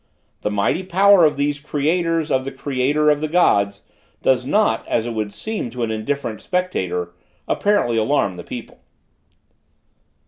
[0.41, 3.83] The mighty power of these creators of the creator of the gods,
[4.23, 7.13] does not, as it would seem to an indifferent spectator,
[7.47, 8.79] apparently alarm the people.